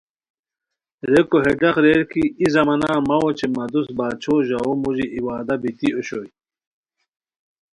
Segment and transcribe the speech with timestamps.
[1.11, 5.19] ریکو ہے ڈاق ریر کی ای زمانہ مہ اوچے مہ دوست باچھو ژاوؤ موژی ای
[5.27, 6.29] وعدہ بیتی اوشوئے